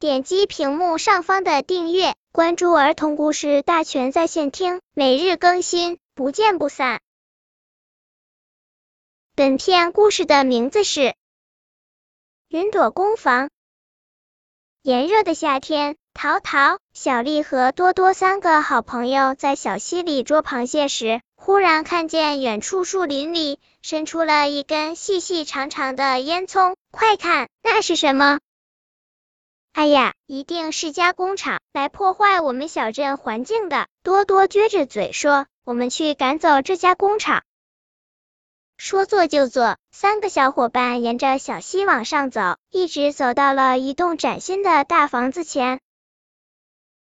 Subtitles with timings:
[0.00, 7.00] 点击屏幕上方的订阅，关注儿童故事大全在线听，每日更新，不见不散。
[9.34, 11.00] 本片故事的名字是
[12.46, 13.46] 《云朵工坊》。
[14.82, 26.76] 炎热的夏天，淘淘、小丽和多多三个好朋友在小溪里捉螃蟹时，忽然看见远处树林里伸出了一根细细长长的烟囱。
[26.92, 28.38] 快看，那是什么？
[29.78, 33.86] 哎呀，一定是加工厂来破坏我们小镇环境的。
[34.02, 37.44] 多多撅着嘴说：“我们去赶走这家工厂。”
[38.76, 45.78] 说做就做，三个小伙伴沿着小溪往上走，一直走到了一栋崭新的大房子前。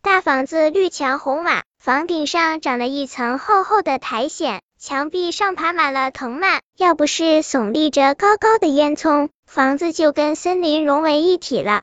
[0.00, 6.62] 大房子绿墙红瓦，房顶上长了一层厚厚的苔藓，墙壁上爬满了藤蔓。
[6.78, 11.82] 要不是耸立着高高的烟囱，房子就跟森林融为一体了。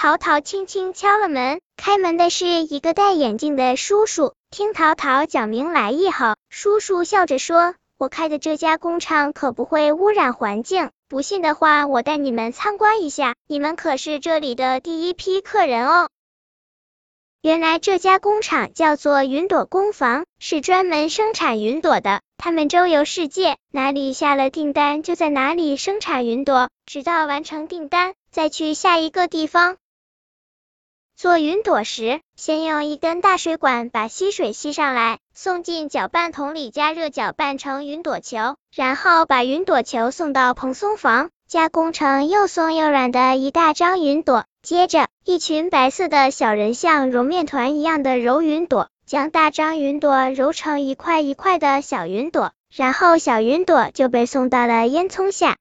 [0.00, 4.32] 淘淘轻轻敲了门，开门的是一个戴眼镜的叔叔。
[4.48, 13.34] 听淘淘讲明来意后，叔叔笑着说：“我开的这家工厂可不会污染环境，不信的话，我带你们参观一下。
[13.48, 16.08] 你们可是这里的第一批客人哦。”
[17.42, 22.20] 原来这家工厂叫做云朵工坊，是专门生产云朵的。
[22.36, 29.76] 他们周游世界，哪里下了订单就在哪里生产云朵，直到完成订单，再去下一个地方。
[31.18, 44.44] 做云朵时，先用一根大水管把溪水吸上来，送进搅拌桶里加热，搅拌成云朵球，然后把云朵球送到蓬松房，加工成又松又软的一大张云朵。
[44.62, 55.56] 接着，一群白色的小人像揉面团一样的揉云朵，将大张云朵揉成一块一块的小云朵，然后小云朵就被送到了烟囱下。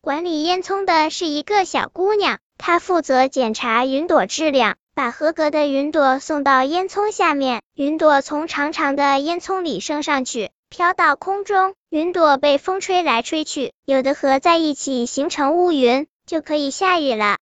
[0.00, 2.40] 管理烟囱的是一个小姑娘。
[2.58, 7.62] 他负责检查云朵质量，把合格的云朵送到烟囱下面。
[7.74, 11.74] 云朵从长长的烟囱里升上去，飘到空中。
[11.90, 17.36] 云朵被风吹来吹去，有的合在一起形成乌云，就可以下雨了。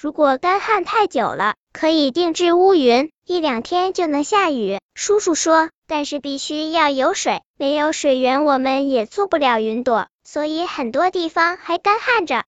[0.00, 4.80] 如果干旱太久了，可以定制乌云，一两天就能下雨。
[4.94, 12.42] 叔叔说，但是必须要有水，没有水源我们也做不了云朵，所以很多地方还干旱着。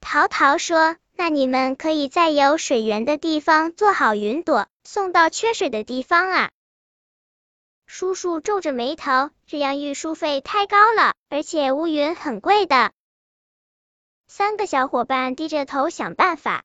[0.00, 6.50] 淘淘说：“那你们可以在有水源的地方做好云朵，送到缺水的地方啊。”
[7.86, 12.92] 叔叔皱着眉头，这样运输费太高了，而且乌云很贵的。
[14.26, 16.64] 三个小伙伴低着头想办法。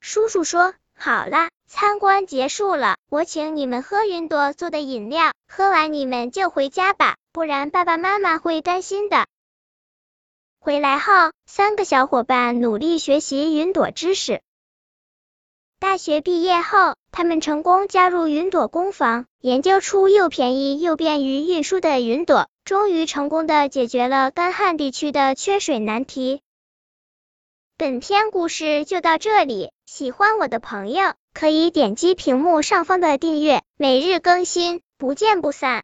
[0.00, 9.26] 叔叔说：“好了，参观结束了，我请你们喝云朵做的饮料，喝完你们就回家吧，不然爸爸妈妈会担心的。”
[10.64, 14.42] 回来后，三个小伙伴努力学习云朵知识。
[15.80, 26.42] 大学毕业后，他们成功加入云朵工坊，研究出又便宜又便于运输的云朵，终于成功的解决了干旱地区的缺水难题。
[27.76, 35.80] 本篇故事就到这里，喜欢我的朋友可以点击屏幕上方的订阅，每日更新，不见不散。